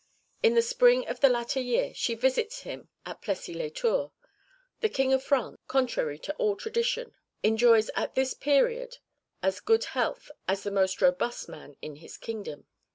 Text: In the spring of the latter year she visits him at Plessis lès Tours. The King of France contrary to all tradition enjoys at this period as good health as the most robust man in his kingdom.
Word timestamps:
In 0.41 0.55
the 0.55 0.63
spring 0.63 1.05
of 1.07 1.19
the 1.19 1.29
latter 1.29 1.59
year 1.59 1.93
she 1.93 2.15
visits 2.15 2.61
him 2.61 2.89
at 3.05 3.21
Plessis 3.21 3.55
lès 3.55 3.75
Tours. 3.75 4.09
The 4.79 4.89
King 4.89 5.13
of 5.13 5.23
France 5.23 5.57
contrary 5.67 6.17
to 6.17 6.33
all 6.37 6.55
tradition 6.55 7.13
enjoys 7.43 7.89
at 7.95 8.15
this 8.15 8.33
period 8.33 8.97
as 9.43 9.59
good 9.59 9.83
health 9.93 10.31
as 10.47 10.63
the 10.63 10.71
most 10.71 11.03
robust 11.03 11.47
man 11.47 11.75
in 11.83 11.97
his 11.97 12.17
kingdom. 12.17 12.65